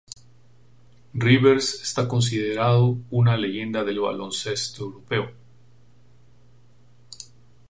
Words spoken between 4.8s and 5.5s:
europeo.